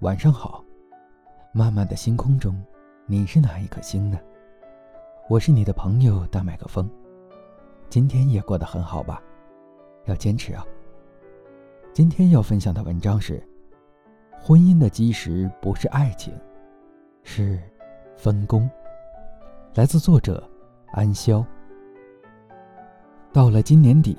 [0.00, 0.64] 晚上好。
[1.50, 2.54] 漫漫的星空中，
[3.04, 4.16] 你是哪一颗星呢？
[5.28, 6.88] 我是你的朋友大麦克风。
[7.88, 9.20] 今天也过得很好吧？
[10.04, 10.64] 要坚持啊。
[11.92, 13.42] 今天要分享的文章是：
[14.40, 16.32] 婚姻的基石不是爱情，
[17.24, 17.60] 是
[18.16, 18.70] 分工。
[19.74, 20.48] 来自作者
[20.92, 21.44] 安潇。
[23.32, 24.16] 到了今年底，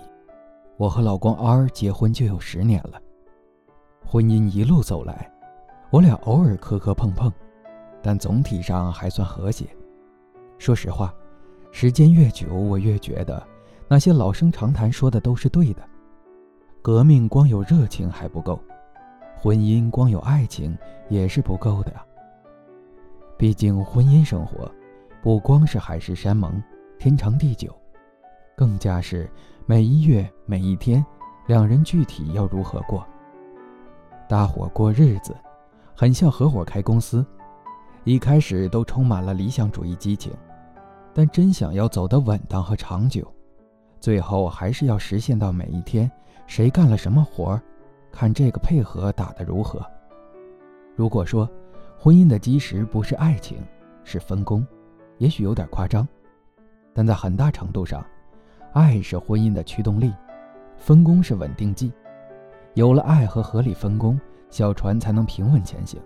[0.76, 3.02] 我和老公 R 结婚就有十年了。
[4.06, 5.32] 婚姻一路走来，
[5.92, 7.32] 我俩偶尔磕磕碰碰，
[8.02, 9.66] 但总体上还算和谐。
[10.60, 11.12] 说实话，
[11.72, 13.42] 时间越久，我越觉得
[13.88, 15.82] 那些老生常谈说的都是对的。
[16.82, 18.60] 革命光有热情还不够，
[19.36, 20.78] 婚姻光有爱情
[21.10, 22.06] 也是不够的呀。
[23.36, 24.72] 毕竟婚姻生活，
[25.24, 26.62] 不光是海誓山盟、
[27.00, 27.74] 天长地久，
[28.56, 29.28] 更加是
[29.66, 31.04] 每一月每一天，
[31.48, 33.04] 两人具体要如何过。
[34.28, 35.36] 大伙过日子，
[36.00, 37.26] 很像合伙开公司，
[38.06, 40.32] 一开始都充满了理想主义激情，
[41.14, 43.30] 但真想要走得稳当和长久，
[44.00, 46.10] 最后还是要实现到每一天
[46.48, 47.62] 谁干了什么活儿，
[48.14, 49.86] 看这个配合打得如何。
[50.96, 51.46] 如果说
[51.98, 53.58] 婚姻的基石不是爱情，
[54.06, 54.66] 是分工，
[55.18, 56.08] 也许有点夸张，
[56.94, 58.02] 但在很大程度上，
[58.72, 60.14] 爱是婚姻的驱动力，
[60.78, 61.92] 分工是稳定剂。
[62.74, 64.18] 有了爱和合理分工，
[64.50, 66.00] 小船才能平稳前行。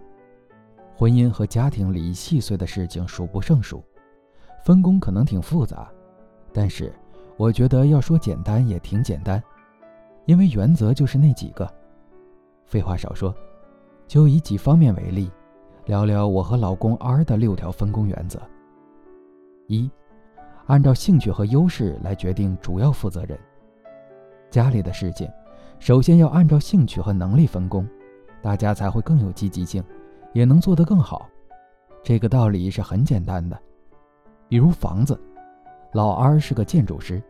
[0.95, 3.83] 婚姻和家庭里细碎的事情数不胜数，
[4.63, 5.89] 分工可能挺复杂，
[6.53, 6.93] 但是
[7.35, 9.41] 我觉得要说简单也挺简单，
[10.25, 11.67] 因为原则就是那几个。
[12.65, 13.33] 废话少说，
[14.07, 15.31] 就以几方面为例，
[15.85, 18.39] 聊聊我和老公 R 的六条分工原则。
[19.67, 19.89] 一，
[20.67, 23.37] 按照兴趣和优势来决定主要负责人。
[24.49, 25.29] 家里的事情。
[25.79, 27.85] 首先要按照兴趣和能力分工，
[28.43, 29.81] 大家才会更有积极性，
[30.33, 31.29] 也能做得更好。
[32.03, 33.57] 这个道理是很简单的。
[34.49, 35.17] 比如房子，
[35.93, 37.23] 老二是个建筑师，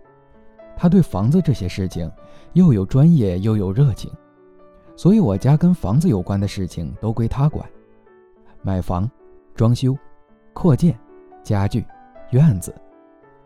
[0.76, 2.12] 他对房子这些事情
[2.54, 4.12] 又有专业又有热情，
[4.96, 7.64] 所以我家跟房子有关的事情都归他管。
[8.64, 9.08] 买房、
[9.54, 9.96] 装修、
[10.52, 10.98] 扩建、
[11.44, 11.86] 家具、
[12.32, 12.74] 院子，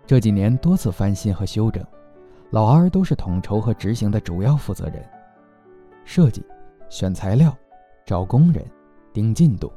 [0.06, 1.86] 这几年多次翻新和修整。
[2.52, 5.06] 老二都是统筹和执行的主要负责人，
[6.06, 6.42] 设计、
[6.90, 7.56] 选材料、
[8.06, 8.66] 找工人、
[9.14, 9.72] 盯进度，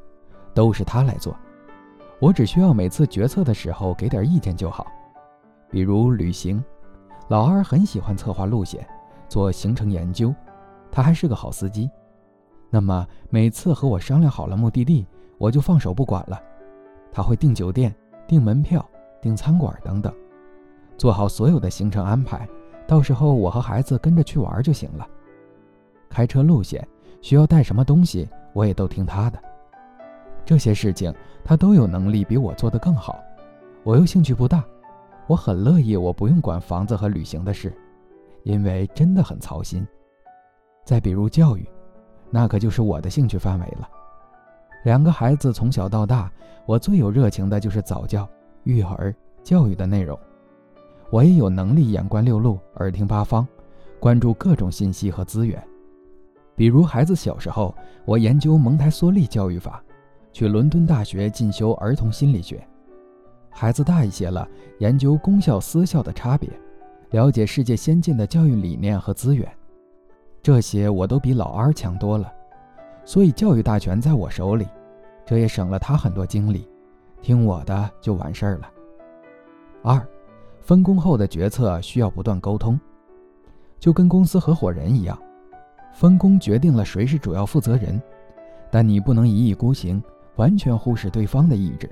[0.54, 1.36] 都是他来做。
[2.20, 4.86] 我只需要每次决策的时候给点意见就好。
[5.70, 6.62] 比如旅行，
[7.28, 8.86] 老二很喜欢策划路线、
[9.28, 10.34] 做行程研究，
[10.90, 11.90] 他还是个好司机。
[12.68, 15.06] 那么每次和我商量好了目的地，
[15.38, 16.40] 我就放手不管了。
[17.10, 17.94] 他会订酒店、
[18.28, 18.88] 订门票、
[19.20, 20.14] 订餐馆等等，
[20.96, 22.48] 做好所有的行程安排。
[22.86, 25.06] 到时候我和孩子跟着去玩就行了。
[26.08, 26.86] 开车路线
[27.20, 29.38] 需要带什么东西，我也都听他的。
[30.44, 31.14] 这些事情
[31.44, 33.18] 他都有能力比我做得更好。
[33.82, 34.64] 我又兴趣不大，
[35.26, 37.72] 我很乐意我不用管房子和旅行的事，
[38.42, 39.86] 因为真的很操心。
[40.84, 41.68] 再比如教育，
[42.30, 43.88] 那可就是我的兴趣范围了。
[44.84, 46.32] 两个孩子从小到大，
[46.66, 48.28] 我最有热情的就是早教、
[48.64, 50.18] 育儿、教育的内容。
[51.10, 53.46] 我也有能力眼观六路，耳听八方，
[53.98, 55.62] 关注各种信息和资源。
[56.60, 59.82] 比如孩子小时候，我研究蒙台梭利教育法，
[60.30, 62.58] 去伦敦大学进修儿童心理学；
[63.48, 64.46] 孩子大一些了，
[64.78, 66.50] 研究公校私校的差别，
[67.12, 69.50] 了解世界先进的教育理念和资源。
[70.42, 72.30] 这些我都比老二强多了，
[73.06, 74.68] 所以教育大权在我手里，
[75.24, 76.68] 这也省了他很多精力，
[77.22, 78.70] 听我的就完事儿了。
[79.82, 80.06] 二。
[80.60, 82.78] 分工后的决策需要不断沟通，
[83.78, 85.18] 就跟公司合伙人一样，
[85.92, 88.00] 分工决定了谁是主要负责人，
[88.70, 90.02] 但你不能一意孤行，
[90.36, 91.90] 完全忽视对方的意志，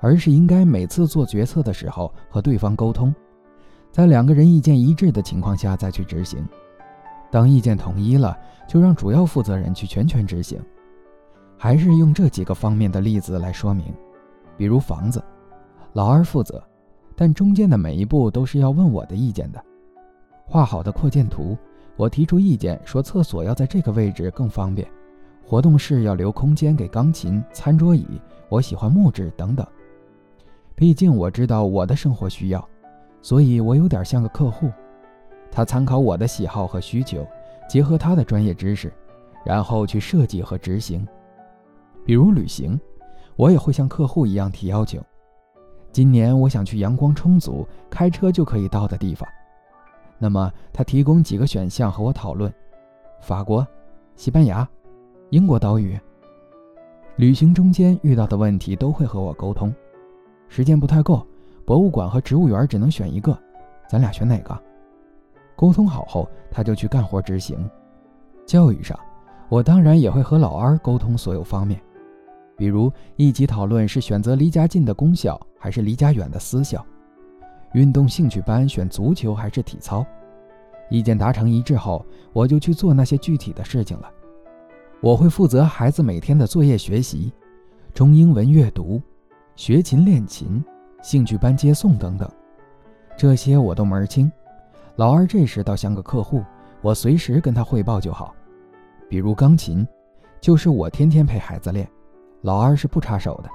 [0.00, 3.14] 而是应该每次做决策的时候和对方沟通，
[3.90, 6.46] 在两个人意见一致的情况下再去执行。
[7.30, 8.36] 当意见统一了，
[8.66, 10.60] 就让主要负责人去全权执行。
[11.56, 13.94] 还是用这几个方面的例子来说明，
[14.56, 15.22] 比如房子，
[15.92, 16.62] 老二负责。
[17.14, 19.62] 但中间的每一步都是要问我的意见的。
[20.46, 21.54] 画好的扩建图，
[21.96, 24.88] 我提出意见说厕所要在这个位置更方便，
[25.44, 28.06] 活动室要留空间给钢琴、餐桌椅，
[28.48, 29.66] 我喜欢木质等等。
[30.74, 32.68] 毕竟我知道我的生活需要，
[33.20, 34.70] 所以我有点像个客户。
[35.50, 37.26] 他参考我的喜好和需求，
[37.68, 38.90] 结合他的专业知识，
[39.44, 41.06] 然后去设计和执行。
[42.04, 42.80] 比如旅行，
[43.36, 45.02] 我也会像客户一样提要求。
[45.92, 49.28] 今年我想去阳光充足、开车就可以到的地方，
[50.22, 52.52] 那么他提供几个选项和我讨论：
[53.22, 53.66] 法国、
[54.16, 54.68] 西班牙、
[55.30, 55.98] 英国岛屿。
[57.16, 59.74] 旅行中间遇到的问题都会和我沟通。
[60.48, 61.26] 时间不太够，
[61.64, 63.36] 博物馆和植物园只能选一个，
[63.88, 64.56] 咱俩选哪个？
[65.56, 67.58] 沟通好后，他就去干活执行。
[68.44, 68.98] 教育上，
[69.48, 71.80] 我当然也会和老二沟通所有方面，
[72.56, 76.84] 比如一起讨论是选择离家近的公校还是离家远的私校，
[77.72, 80.04] 运动兴趣班选足球还是体操。
[80.88, 84.10] 意见达成一致后，我就去做那些具体的事情了。
[85.00, 87.32] 我会负责孩子每天的作业学习，
[87.94, 89.00] 中英文阅读，
[89.54, 90.62] 学琴练琴，
[91.00, 92.28] 兴趣班接送等等，
[93.16, 94.30] 这些我都门儿清。
[94.96, 96.44] 老二这时倒像个客户，
[96.82, 98.34] 我随时跟他汇报就好。
[99.08, 99.86] 比如钢琴，
[100.40, 101.88] 就是我天天陪孩子练，
[102.42, 103.48] 老二是不插手的。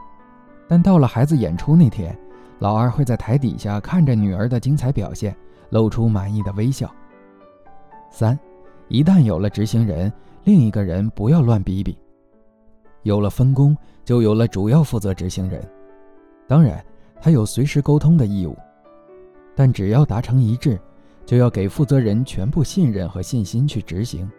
[0.68, 2.18] 但到了孩子演出那天，
[2.60, 5.36] 老二会在台底下看着女儿的精彩表现，
[5.70, 6.90] 露出满意的微笑。
[8.10, 8.38] 三，
[8.88, 10.12] 一旦有了执行人，
[10.44, 11.98] 另一个人不要乱逼逼。
[13.04, 15.62] 有了分工，就有了主要负责执行人。
[16.48, 16.84] 当然，
[17.22, 18.56] 他有随时沟通的义务，
[19.56, 20.80] 但只要达成一致。
[21.26, 24.30] 就要给负责人全部信任和信心去执行，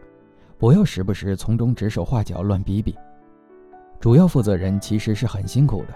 [0.57, 2.95] 不要时不时从中指手画脚、乱逼逼。
[3.99, 5.95] 主要负责人其实是很辛苦的，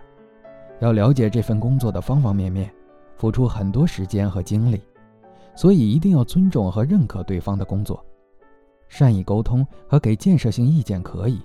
[0.81, 2.71] 要了解这份工作的方方面面，
[3.17, 4.81] 付出很多时间和精力，
[5.55, 8.05] 所以一定要尊重和认可对方的工作，
[8.89, 11.41] 善意沟通和给建设性意见可以，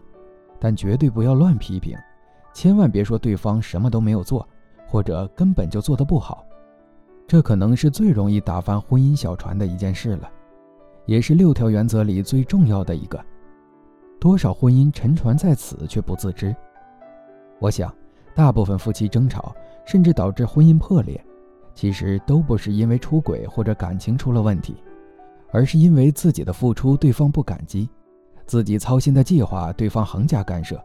[0.59, 1.97] 但绝对不要乱批评，
[2.53, 4.47] 千万别说对方什么都没有做，
[4.87, 6.43] 或者根本就做得不好。
[7.27, 10.29] 这可能是最容易打翻婚姻小船的一件事了，
[11.05, 13.19] 也是六条原则里最重要的一个。
[14.17, 16.55] 多少婚姻沉船在此却不自知。
[17.59, 17.93] 我想，
[18.35, 19.55] 大部分夫妻争吵，
[19.85, 21.23] 甚至导致婚姻破裂，
[21.73, 24.75] 其实都不是因为出轨或者感情出了问题，
[25.51, 27.89] 而是因为自己的付出对方不感激，
[28.45, 30.77] 自己操心的计划对方横加干涉，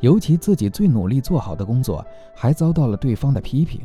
[0.00, 3.80] 尤其自己最努力做好的工作还遭到了对方的批评。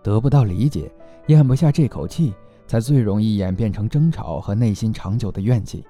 [0.00, 0.88] 得不到理解，
[1.26, 2.32] 咽不下这口气，
[2.68, 5.84] 才最容易演变成争吵和内心长久的怨气。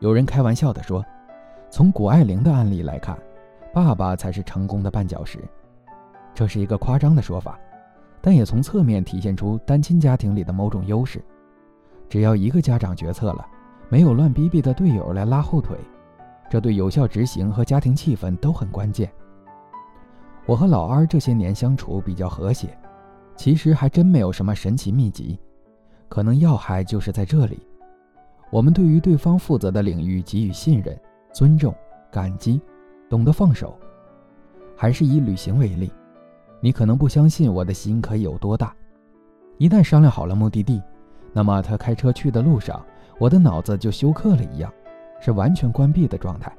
[0.00, 1.04] 有人开玩笑地说
[1.70, 3.16] ：“从谷爱凌的案例来看，
[3.72, 5.38] 爸爸才是成功的绊脚石。”
[6.34, 7.58] 这是一个夸张的说法，
[8.20, 11.22] 但也从侧面体现出单亲家庭里的某种优势。
[12.08, 13.46] 只要一个家长决策了，
[13.88, 15.78] 没有乱逼逼的队友来拉后腿，
[16.48, 19.10] 这对有效执行和家庭气氛都很关键。
[20.46, 22.76] 我和老二这些年相处比较和谐。
[23.34, 25.40] 其实还真没有什么神奇秘籍，
[26.08, 27.66] 可能要害就是在这里。
[28.50, 30.96] 我们对于对方负责的领域给予信任、
[31.32, 31.74] 尊重、
[32.10, 32.60] 感激，
[33.12, 33.78] 懂得放手。
[34.74, 35.92] 还是以旅行为例，
[36.60, 38.74] 你可能不相信我的心可以有多大。
[39.58, 40.82] 一旦商量好了目的地，
[41.30, 42.82] 那么他开车去的路上，
[43.18, 44.72] 我的脑子就休克了一样，
[45.20, 46.50] 是完全关闭的状态。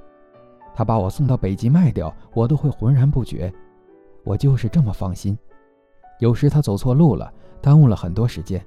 [0.76, 3.52] 他把我送到北极卖掉，我都会浑然不觉。
[4.24, 5.36] 我就是这么放心。
[6.20, 7.34] 有时他走错路了，
[7.64, 8.64] 耽误了很多时间，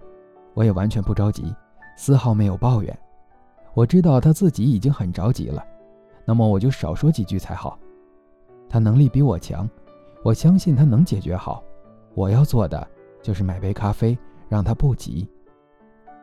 [0.54, 1.54] 我也完全不着急，
[1.96, 2.98] 丝毫没有抱怨。
[3.74, 5.64] 我知道他自己已经很着急了，
[6.26, 7.78] 那么我就少说几句才好。
[8.68, 9.66] 他能力比我强，
[10.22, 11.64] 我相信他能解决好。
[12.14, 12.86] 我要做的
[13.22, 15.26] 就是买杯咖啡，让他不急。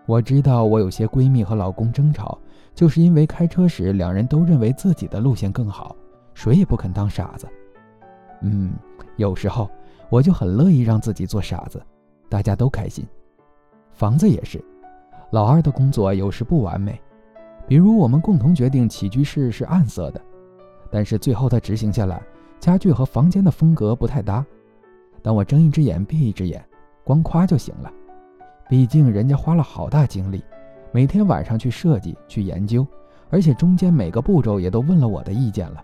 [0.05, 2.37] 我知道我有些闺蜜和老公争吵，
[2.75, 5.95] 就是因为开车时两人都认为自己的路线更好，
[6.35, 7.47] 谁也不肯当傻子。
[8.41, 8.73] 嗯，
[9.15, 9.67] 有时候。
[10.09, 11.81] 我就很乐意让自己做傻子，
[12.29, 13.03] 大家都开心。
[13.93, 14.63] 房子也是，
[15.31, 17.01] 老二的工作有时不完美，
[17.67, 20.21] 比如我们共同决定起居室是暗色的，
[20.91, 22.21] 但是最后他执行下来，
[22.59, 24.45] 家具和房间的风格不太搭。
[25.21, 26.63] 但我睁一只眼闭一只眼，
[27.03, 27.91] 光夸就行了。
[28.69, 30.43] 毕竟人家花了好大精力，
[30.91, 32.85] 每天晚上去设计去研究，
[33.29, 35.83] 而且中间每个步骤也都问了我的意见了。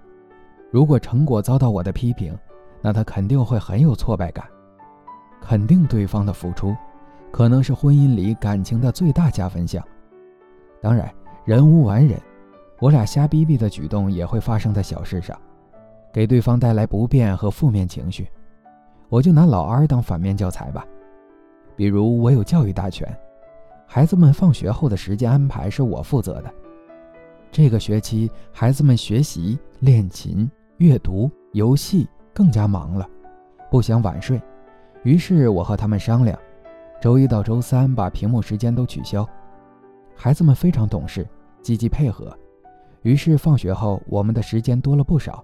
[0.71, 2.37] 如果成果遭到我的批评，
[2.81, 4.45] 那他肯定会很有挫败感，
[5.41, 6.75] 肯定对方的付出，
[7.31, 9.83] 可能是婚姻里感情的最大加分项。
[10.81, 11.13] 当然，
[11.49, 12.15] 人无完人，
[12.77, 15.35] 我俩瞎逼逼的举动也会发生在小事上，
[16.13, 18.29] 给对方带来不便和负面情绪。
[19.09, 20.85] 我就拿老二当反面教材吧，
[21.75, 23.11] 比如我有教育大权，
[23.87, 26.53] 孩子们放学后的时间安排是我负责的。
[27.51, 32.07] 这个学期，孩子们学习、练琴、阅读、游戏。
[32.31, 33.09] 更加忙了，
[33.71, 34.39] 不想晚睡，
[35.01, 36.37] 于是我和他们商量，
[37.01, 39.27] 周一到周三把屏幕时间都取消。
[40.15, 41.27] 孩子们非常懂事，
[41.61, 42.35] 积极配合，
[43.01, 45.43] 于是放学后我们的时间多了不少，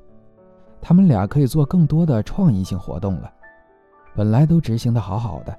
[0.81, 3.31] 他们俩可以做更多的创意性活动了。
[4.15, 5.57] 本来都执行的好好的，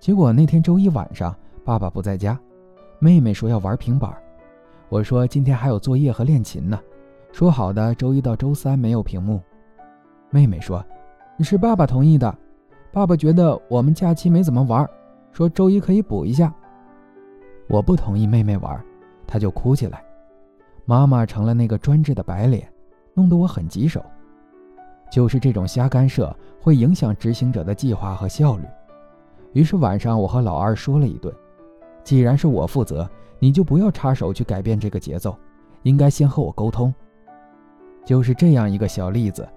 [0.00, 2.38] 结果那天周一晚上爸爸不在家，
[2.98, 4.12] 妹妹说要玩平板，
[4.88, 6.78] 我说今天还有作业和练琴呢，
[7.32, 9.40] 说好的周一到周三没有屏幕。
[10.30, 10.84] 妹妹说
[11.36, 12.34] ：“你是爸爸同意的，
[12.90, 14.88] 爸爸觉得我们假期没怎么玩，
[15.30, 16.52] 说周一可以补一下。”
[17.68, 18.84] 我不同意妹妹玩，
[19.26, 20.04] 他就哭起来。
[20.84, 22.68] 妈妈成了那个专制的白脸，
[23.14, 24.04] 弄得我很棘手。
[25.10, 28.64] 就是这种瞎干涉，会影响执行者的计划和效率。
[29.52, 31.32] 于是晚上，我和老二说了一顿。
[32.02, 35.36] 既然是我负责，你就不要插手去改变这个节奏，
[35.82, 36.92] 应该先和我沟通。
[38.04, 39.48] 就是这样一个小例子，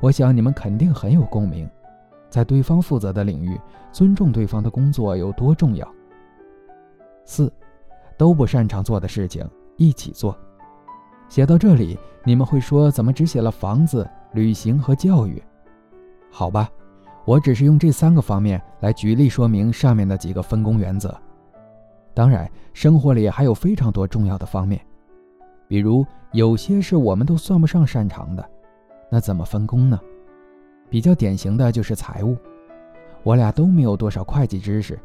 [0.00, 1.68] 我想你们肯定很有共鸣。
[2.28, 3.58] 在对方负责的领域，
[3.92, 5.88] 尊重对方的工作有多重要？
[7.24, 7.50] 四，
[8.16, 10.36] 都不擅长做的事情一起做。
[11.28, 15.42] 写到这里，你们会说怎么只写了房子、旅行和教育？
[16.30, 16.70] 好吧，
[17.24, 21.16] 我只是用这三个方面来举例说明上面的几个分工原则。
[22.12, 24.80] 当然，生活里还有非常多重要的方面，
[25.66, 28.48] 比如有些事我们都算不上擅长的，
[29.10, 29.98] 那怎么分工呢？
[30.90, 32.36] 比较典型的就是财务，
[33.24, 34.96] 我俩都没有多少会计知识，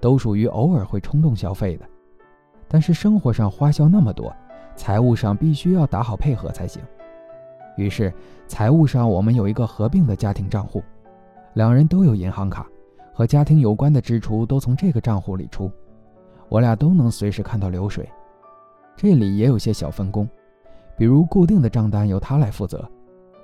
[0.00, 1.86] 都属于偶尔会冲动消费的，
[2.68, 4.32] 但是生活上花销那么多。
[4.76, 6.80] 财务上必须要打好配合才行。
[7.76, 8.14] 于是，
[8.46, 10.80] 财务上我们有一个合并的家庭账户，
[11.54, 12.64] 两人都有银行卡，
[13.12, 15.68] 和家庭有关的支出都从这个账户里出，
[16.48, 18.08] 我俩都能随时看到流水。
[18.96, 20.28] 这里也有些小分工，
[20.96, 22.88] 比如固定的账单由他来负责，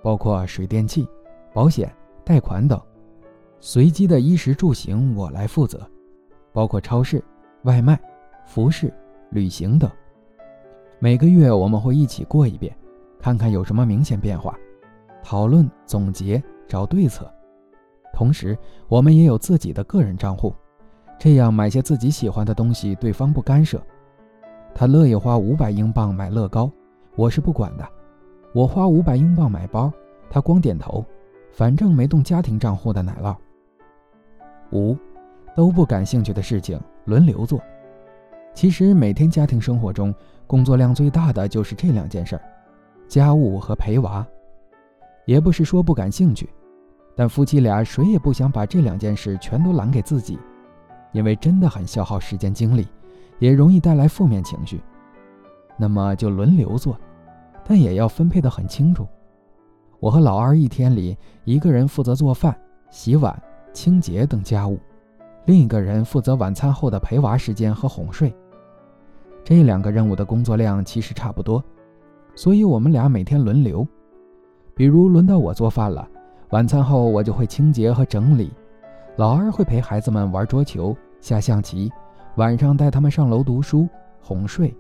[0.03, 1.05] 包括水电气、
[1.53, 1.93] 保险、
[2.25, 2.79] 贷款等；
[3.59, 5.85] 随机的衣食住行我来负责，
[6.53, 7.21] 包括超市、
[7.63, 8.01] 外卖、
[8.45, 8.93] 服饰、
[9.31, 9.91] 旅行等。
[10.99, 12.75] 每个月我们会一起过一遍，
[13.19, 14.57] 看看有什么明显变化，
[15.23, 17.31] 讨论总结找对策。
[18.13, 18.57] 同时，
[18.89, 20.55] 我们也有自己的个人账户，
[21.19, 23.83] 这样买些自己喜欢的东西，对方不干涉。
[24.75, 26.71] 他乐意花五百英镑买乐高，
[27.17, 27.85] 我是不管的；
[28.55, 29.93] 我花五百英镑买包，
[30.31, 31.05] 他光点头，
[31.53, 33.37] 反正没动家庭账户的奶酪。
[34.73, 34.97] 五，
[35.55, 37.61] 都不感兴趣的事情轮流做。
[38.55, 40.15] 其实每天家庭生活中，
[40.47, 42.43] 工作量最大的就是这两件事儿，
[43.09, 44.25] 家务和陪娃。
[45.27, 46.49] 也不是说不感兴趣，
[47.17, 50.39] 但夫妻俩谁也不想把这两件事全都揽给自己，
[51.13, 52.87] 因为真的很消耗时间精力，
[53.41, 54.81] 也容易带来负面情绪。
[55.77, 56.97] 那么就轮流做，
[57.65, 59.05] 但也要分配得很清楚。
[59.99, 62.57] 我和老二一天里，一个人负责做饭、
[62.91, 63.37] 洗碗、
[63.73, 64.79] 清洁等家务，
[65.47, 68.33] 另一个人负责晚餐后的陪娃时间和哄睡。
[69.45, 71.63] 这两个任务的工作量其实差不多，
[72.35, 73.87] 所以我们俩每天轮流。
[74.75, 76.09] 比如轮到我做饭了，
[76.49, 78.51] 晚餐后我就会清洁和整理，
[79.17, 81.93] 老二会陪孩子们玩桌球、下象棋，
[82.37, 83.87] 晚上带他们上楼读书、
[84.21, 84.75] 哄睡，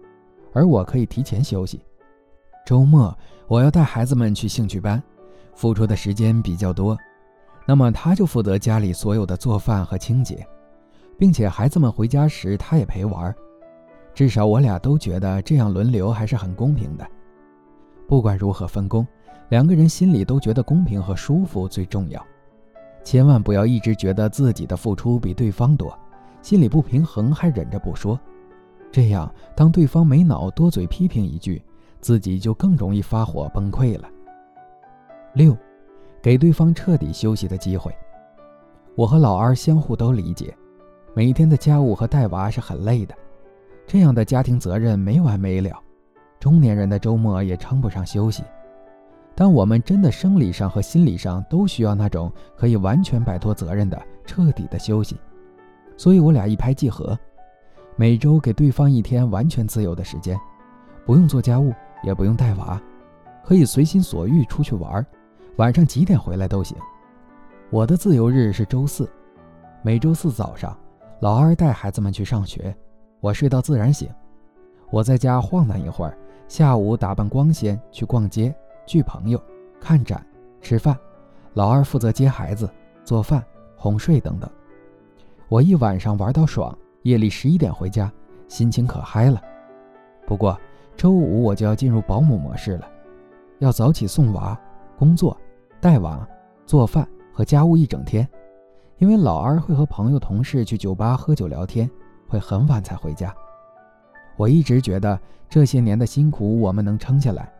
[0.54, 1.84] 而我可以提前休息。
[2.64, 3.16] 周末
[3.46, 5.00] 我要带孩子们去兴趣班，
[5.54, 6.96] 付出的时间比较多，
[7.66, 10.44] 那么他就负责家里所有的做饭和清洁，
[11.18, 13.32] 并且孩子们回家时他也陪玩。
[14.14, 17.06] 至少我俩都觉得这样轮流还是很公平的。
[18.06, 19.06] 不管如何分工，
[19.48, 22.24] 两个人心里都觉得公平和舒服最重要。
[23.02, 25.98] 千万不要一直觉得自己的付出比对方多，
[26.40, 28.18] 心里不平衡还忍着不说。
[28.92, 31.60] 这样，当对方没脑多嘴批评一句，
[32.00, 34.08] 自己就更容易发火崩溃了。
[35.32, 35.56] 六，
[36.22, 37.92] 给对方彻底休息的机会。
[38.94, 40.56] 我和老二相互都理解，
[41.14, 43.14] 每天的家务和带娃是很累的。
[43.86, 45.78] 这样的家庭责任没完没了，
[46.40, 48.42] 中年人的周末也称不上休息。
[49.34, 55.18] 但我们真的生理上和心理上都需要那种可以完全摆脱责任的彻底的休息，
[55.96, 57.18] 所以我俩一拍即合，
[57.96, 60.38] 每周给对方一天完全自由的时间，
[61.04, 61.72] 不用做家务，
[62.04, 62.80] 也不用带娃，
[63.44, 65.04] 可以随心所欲出去玩，
[65.56, 66.76] 晚上几点回来都行。
[67.70, 69.10] 我的自由日是周四，
[69.82, 70.78] 每周四早上，
[71.20, 72.72] 老二带孩子们去上学。
[73.24, 74.06] 我睡到自然醒，
[74.90, 76.14] 我在家晃荡一会儿，
[76.46, 78.54] 下午打扮光鲜去逛街、
[78.84, 79.42] 聚朋友、
[79.80, 80.22] 看展、
[80.60, 80.94] 吃饭。
[81.54, 82.68] 老二负责接孩子、
[83.02, 83.42] 做饭、
[83.78, 84.50] 哄睡等等。
[85.48, 88.12] 我一晚上玩到爽，夜里十一点回家，
[88.46, 89.40] 心情可嗨了。
[90.26, 90.60] 不过
[90.94, 92.86] 周五我就要进入保姆模式了，
[93.58, 94.54] 要早起送娃、
[94.98, 95.34] 工作、
[95.80, 96.28] 带娃、
[96.66, 98.28] 做饭和家务一整天，
[98.98, 101.90] 因为老二会和朋友、同事去酒吧喝酒聊天。
[102.28, 103.34] 会很晚才回家。
[104.36, 107.52] 我一直觉得这些年的辛苦我们能撑下来，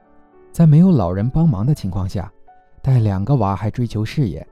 [0.50, 2.32] 在没有老人帮忙的情况下，
[2.82, 4.46] 带两个娃还追求事业，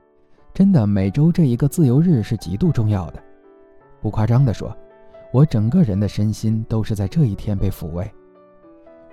[0.53, 3.21] 真的每周这一个自由日是极度重要的。
[4.01, 4.75] 不夸张地说，
[5.31, 8.09] 我整个人的身心都是在这一天被抚慰。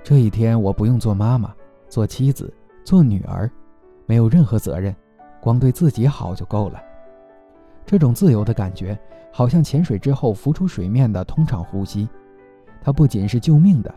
[0.02, 1.54] 这一天我不用做妈妈、
[1.88, 2.52] 做妻子、
[2.84, 3.50] 做女儿，
[4.06, 4.94] 没有任何责任，
[5.40, 6.80] 光对自己好就够了。
[7.90, 8.96] 这种自由的感觉，
[9.32, 12.08] 好像潜水之后浮出水面的通畅呼吸，
[12.80, 13.92] 它不仅是救命的，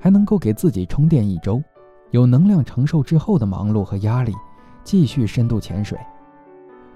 [0.00, 1.62] 还能够给自己充电一周，
[2.10, 4.34] 有能量承受之后的忙碌和压力，
[4.82, 5.96] 继续深度潜水。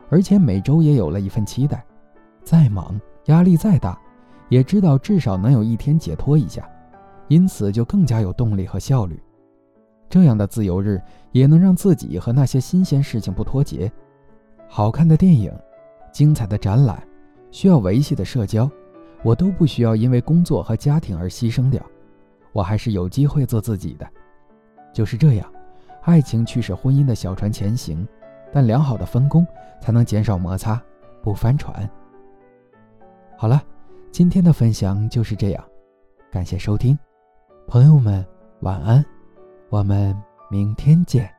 [0.09, 1.85] 而且每周也有了一份期待，
[2.42, 3.97] 再忙压力再大，
[4.49, 6.69] 也知道至少能有一天解脱一下，
[7.28, 9.23] 因此就更加有动力和效率。
[10.09, 13.88] 这样的自由日也能让自己和那些新鲜事情不脱节。
[14.66, 15.52] 好看的电影、
[16.12, 17.02] 精彩的展览、
[17.50, 18.70] 需要维系的社交，
[19.22, 21.84] 我都不需要因为工作和家庭而牺牲掉，
[22.52, 24.08] 我还是有机会做自己的。
[24.92, 25.52] 就是这样，
[26.02, 28.06] 爱情驱使婚姻的小船前行。
[28.52, 29.46] 但良好的分工
[29.80, 30.82] 才能减少摩擦，
[31.22, 31.88] 不翻船。
[33.36, 33.62] 好了，
[34.10, 35.64] 今天的分享就是这样，
[36.32, 36.98] 感谢收听，
[37.68, 38.26] 朋友们
[38.62, 39.04] 晚安，
[39.68, 41.32] 我们明天见。